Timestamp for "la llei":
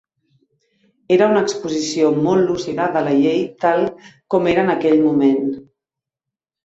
3.09-3.43